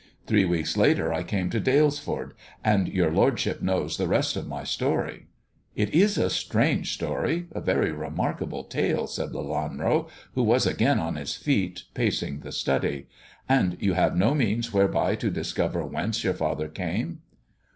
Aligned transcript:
Three 0.25 0.45
weeks 0.45 0.77
later 0.77 1.13
I 1.13 1.21
came 1.21 1.51
to 1.51 1.59
Dalesford, 1.59 2.31
and 2.63 2.87
yom: 2.87 3.13
lordship 3.13 3.61
knows 3.61 3.97
the 3.97 4.07
rest 4.07 4.35
of 4.35 4.47
my 4.47 4.63
story." 4.63 5.27
It 5.75 5.93
is 5.93 6.17
a 6.17 6.31
strange 6.31 6.91
story— 6.91 7.45
a 7.51 7.61
very 7.61 7.91
remarkable 7.91 8.63
tale," 8.63 9.05
said 9.05 9.29
Lelanro, 9.29 10.09
who 10.33 10.41
was 10.41 10.65
again 10.65 10.97
on 10.99 11.17
his 11.17 11.35
feet, 11.35 11.83
pacing 11.93 12.39
the 12.39 12.51
study. 12.51 13.05
And 13.47 13.77
you 13.79 13.93
have 13.93 14.15
no 14.17 14.33
means 14.33 14.73
whereby 14.73 15.13
to 15.17 15.29
discover 15.29 15.85
whence 15.85 16.23
your 16.23 16.33
father 16.33 16.67
came?" 16.67 17.21